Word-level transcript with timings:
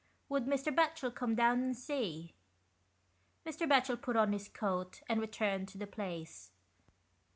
Would 0.29 0.47
Mr. 0.47 0.73
Batchel 0.75 1.13
come 1.13 1.35
down 1.35 1.61
and 1.61 1.77
see? 1.77 2.33
Mr. 3.45 3.69
Batchel 3.69 4.01
put 4.01 4.15
on 4.15 4.33
his 4.33 4.47
coat 4.47 5.03
and 5.07 5.21
returned 5.21 5.67
to 5.67 5.77
the 5.77 5.85
place. 5.85 6.49